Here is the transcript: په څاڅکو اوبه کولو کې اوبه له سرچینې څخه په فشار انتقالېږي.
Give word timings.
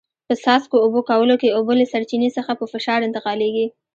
په 0.27 0.33
څاڅکو 0.43 0.75
اوبه 0.83 1.01
کولو 1.09 1.35
کې 1.41 1.55
اوبه 1.57 1.73
له 1.79 1.85
سرچینې 1.93 2.29
څخه 2.37 2.51
په 2.59 2.65
فشار 2.73 2.99
انتقالېږي. 3.03 3.67